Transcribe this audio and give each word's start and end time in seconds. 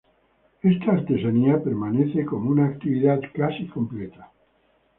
Esta 0.63 0.93
artesanía 0.93 1.63
permanece 1.63 2.25
como 2.25 2.49
una 2.49 2.65
actividad 2.65 3.19
casi 3.35 3.67
completa. 3.67 4.31